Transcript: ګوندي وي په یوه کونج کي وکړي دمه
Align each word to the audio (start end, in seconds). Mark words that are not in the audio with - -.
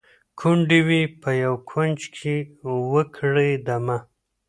ګوندي 0.39 0.79
وي 0.87 1.01
په 1.21 1.29
یوه 1.43 1.57
کونج 1.69 1.99
کي 2.15 2.35
وکړي 2.93 3.51
دمه 3.67 3.97